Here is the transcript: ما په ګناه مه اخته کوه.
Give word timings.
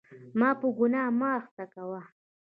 ما 0.39 0.49
په 0.59 0.67
ګناه 0.77 1.09
مه 1.19 1.29
اخته 1.39 1.65
کوه. 1.73 2.01